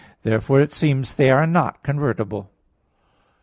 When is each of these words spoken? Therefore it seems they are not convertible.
Therefore 0.23 0.59
it 0.59 0.71
seems 0.71 1.13
they 1.13 1.29
are 1.29 1.45
not 1.45 1.83
convertible. 1.83 2.49